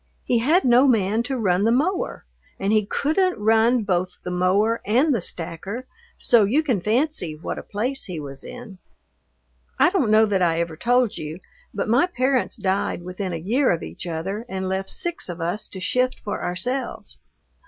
He 0.23 0.39
had 0.39 0.65
no 0.65 0.87
man 0.87 1.21
to 1.21 1.37
run 1.37 1.63
the 1.63 1.71
mower 1.71 2.25
and 2.59 2.73
he 2.73 2.87
couldn't 2.87 3.37
run 3.37 3.83
both 3.83 4.19
the 4.23 4.31
mower 4.31 4.81
and 4.83 5.13
the 5.13 5.21
stacker, 5.21 5.85
so 6.17 6.43
you 6.43 6.63
can 6.63 6.81
fancy 6.81 7.35
what 7.35 7.59
a 7.59 7.61
place 7.61 8.05
he 8.05 8.19
was 8.19 8.43
in. 8.43 8.79
I 9.77 9.91
don't 9.91 10.09
know 10.09 10.25
that 10.25 10.41
I 10.41 10.59
ever 10.59 10.75
told 10.75 11.17
you, 11.19 11.39
but 11.71 11.87
my 11.87 12.07
parents 12.07 12.55
died 12.55 13.03
within 13.03 13.31
a 13.31 13.35
year 13.37 13.71
of 13.71 13.83
each 13.83 14.07
other 14.07 14.43
and 14.49 14.67
left 14.67 14.89
six 14.89 15.29
of 15.29 15.39
us 15.39 15.67
to 15.67 15.79
shift 15.79 16.19
for 16.21 16.41
ourselves. 16.43 17.19